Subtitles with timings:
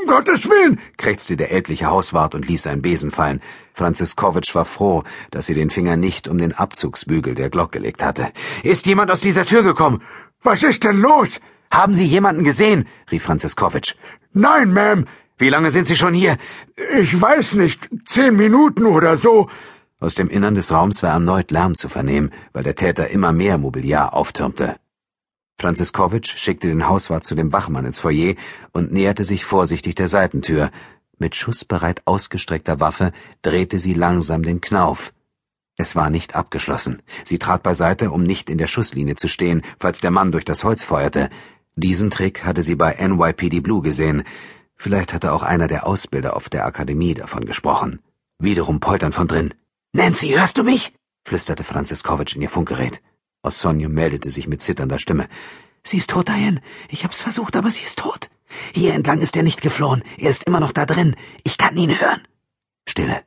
[0.00, 0.80] Um Gottes Willen!
[0.96, 3.40] krächzte der ältliche Hauswart und ließ seinen Besen fallen.
[3.74, 8.28] Franziskowitsch war froh, dass sie den Finger nicht um den Abzugsbügel der Glock gelegt hatte.
[8.62, 10.02] Ist jemand aus dieser Tür gekommen?
[10.42, 11.40] Was ist denn los?
[11.70, 12.86] Haben Sie jemanden gesehen?
[13.10, 13.94] rief Franziskowitsch.
[14.32, 15.06] Nein, Ma'am.
[15.38, 16.36] Wie lange sind Sie schon hier?
[16.98, 17.88] Ich weiß nicht.
[18.04, 19.48] Zehn Minuten oder so.
[20.00, 23.58] Aus dem Innern des Raums war erneut Lärm zu vernehmen, weil der Täter immer mehr
[23.58, 24.76] Mobiliar auftürmte.
[25.62, 28.34] Franziskowitsch schickte den Hauswart zu dem Wachmann ins Foyer
[28.72, 30.72] und näherte sich vorsichtig der Seitentür.
[31.18, 35.12] Mit schussbereit ausgestreckter Waffe drehte sie langsam den Knauf.
[35.76, 37.00] Es war nicht abgeschlossen.
[37.22, 40.64] Sie trat beiseite, um nicht in der Schusslinie zu stehen, falls der Mann durch das
[40.64, 41.30] Holz feuerte.
[41.76, 44.24] Diesen Trick hatte sie bei NYPD Blue gesehen.
[44.74, 48.00] Vielleicht hatte auch einer der Ausbilder auf der Akademie davon gesprochen.
[48.40, 49.54] Wiederum poltern von drin.
[49.92, 50.92] Nancy, hörst du mich?
[51.24, 53.00] flüsterte Franziskowitsch in ihr Funkgerät.
[53.42, 55.28] Osonio meldete sich mit zitternder Stimme.
[55.82, 56.60] Sie ist tot, Diane.
[56.88, 58.30] Ich hab's versucht, aber sie ist tot.
[58.72, 60.02] Hier entlang ist er nicht geflohen.
[60.16, 61.16] Er ist immer noch da drin.
[61.44, 62.22] Ich kann ihn hören.
[62.88, 63.22] Stille.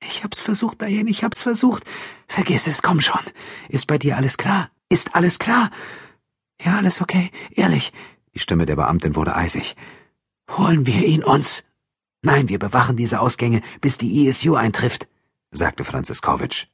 [0.00, 1.84] Ich hab's versucht, Diane, ich hab's versucht.
[2.28, 3.20] Vergiss es, komm schon.
[3.68, 4.70] Ist bei dir alles klar?
[4.88, 5.70] Ist alles klar?
[6.60, 7.92] Ja, alles okay, ehrlich.
[8.34, 9.76] Die Stimme der Beamtin wurde eisig.
[10.50, 11.64] Holen wir ihn uns?
[12.22, 15.08] Nein, wir bewachen diese Ausgänge, bis die ESU eintrifft,
[15.50, 16.66] sagte Franziskowitsch.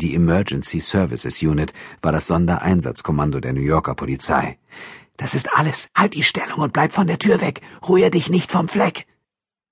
[0.00, 4.56] Die Emergency Services Unit war das Sondereinsatzkommando der New Yorker Polizei.
[5.16, 5.88] Das ist alles.
[5.92, 7.62] Halt die Stellung und bleib von der Tür weg.
[7.88, 9.06] Rühr dich nicht vom Fleck.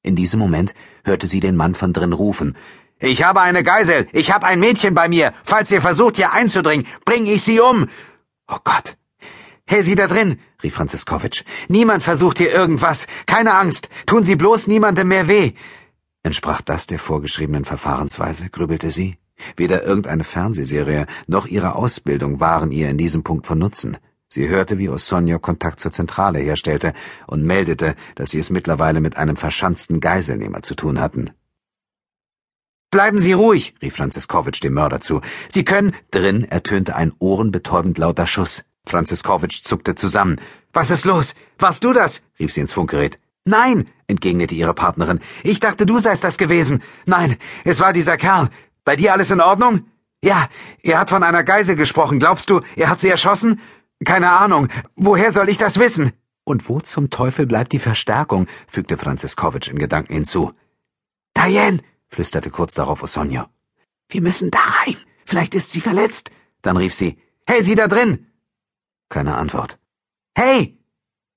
[0.02, 2.56] In diesem Moment hörte sie den Mann von drin rufen.
[2.98, 4.08] Ich habe eine Geisel.
[4.12, 5.32] Ich habe ein Mädchen bei mir.
[5.44, 7.88] Falls ihr versucht, hier einzudringen, bring ich sie um.
[8.48, 8.96] Oh Gott.
[9.64, 11.44] Hey, Sie da drin, rief Franziskowitsch.
[11.68, 13.06] Niemand versucht hier irgendwas.
[13.26, 13.90] Keine Angst.
[14.06, 15.52] Tun Sie bloß niemandem mehr weh.
[16.24, 19.18] Entsprach das der vorgeschriebenen Verfahrensweise, grübelte sie.
[19.56, 23.96] Weder irgendeine Fernsehserie noch ihre Ausbildung waren ihr in diesem Punkt von Nutzen.
[24.28, 26.92] Sie hörte, wie Osonio Kontakt zur Zentrale herstellte
[27.26, 31.30] und meldete, dass sie es mittlerweile mit einem verschanzten Geiselnehmer zu tun hatten.
[32.90, 35.20] Bleiben Sie ruhig, rief Franziskowitsch dem Mörder zu.
[35.48, 35.94] Sie können.
[36.10, 38.64] Drin ertönte ein ohrenbetäubend lauter Schuss.
[38.86, 40.40] Franziskowitsch zuckte zusammen.
[40.72, 41.34] Was ist los?
[41.58, 42.22] Warst du das?
[42.38, 43.18] rief sie ins Funkgerät.
[43.44, 45.20] Nein, entgegnete ihre Partnerin.
[45.44, 46.82] Ich dachte, du seist das gewesen.
[47.06, 48.50] Nein, es war dieser Kerl.
[48.86, 49.84] Bei dir alles in Ordnung?
[50.22, 50.48] Ja,
[50.82, 52.20] er hat von einer Geisel gesprochen.
[52.20, 53.60] Glaubst du, er hat sie erschossen?
[54.04, 54.68] Keine Ahnung.
[54.94, 56.12] Woher soll ich das wissen?
[56.44, 58.46] Und wo zum Teufel bleibt die Verstärkung?
[58.68, 60.52] fügte Franziskowitsch in Gedanken hinzu.
[61.36, 63.50] Diane, flüsterte kurz darauf Osonja.
[64.08, 64.96] Wir müssen da rein.
[65.24, 66.30] Vielleicht ist sie verletzt.
[66.62, 67.18] Dann rief sie.
[67.44, 68.30] Hey, sie da drin!
[69.08, 69.80] Keine Antwort.
[70.36, 70.78] Hey!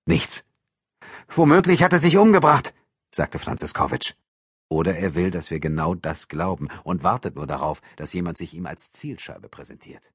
[0.05, 0.43] Nichts.
[1.27, 2.75] Womöglich hat er sich umgebracht,
[3.11, 4.13] sagte Franziskowitsch.
[4.69, 8.53] Oder er will, dass wir genau das glauben und wartet nur darauf, dass jemand sich
[8.53, 10.13] ihm als Zielscheibe präsentiert.